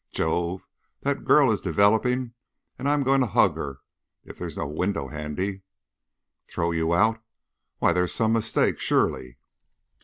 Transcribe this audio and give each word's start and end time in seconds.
Jove! 0.11 0.67
that 1.01 1.25
girl 1.25 1.51
is 1.51 1.61
developing 1.61 2.33
and 2.79 2.89
I'm 2.89 3.03
going 3.03 3.21
to 3.21 3.27
hug 3.27 3.55
her 3.55 3.81
if 4.25 4.39
there's 4.39 4.57
no 4.57 4.65
window 4.65 5.09
handy! 5.09 5.61
Throw 6.47 6.71
you 6.71 6.95
out? 6.95 7.21
Why, 7.77 7.93
there's 7.93 8.11
some 8.11 8.33
mistake, 8.33 8.79
surely!" 8.79 9.37